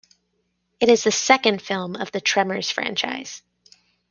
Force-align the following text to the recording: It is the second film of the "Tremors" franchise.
It 0.79 0.89
is 0.89 1.03
the 1.03 1.11
second 1.11 1.61
film 1.61 1.95
of 1.95 2.11
the 2.11 2.19
"Tremors" 2.21 2.71
franchise. 2.71 3.43